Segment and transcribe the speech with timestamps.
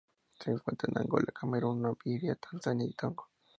[0.39, 3.27] Se encuentra en Angola, Camerún, Namibia, Tanzania, y Togo.